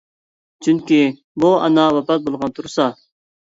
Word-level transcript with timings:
چۈنكى 0.67 0.97
بۇ 1.45 1.51
ئانا 1.67 1.85
ۋاپات 1.99 2.25
بولغان 2.31 2.57
تۇرسا. 2.57 2.89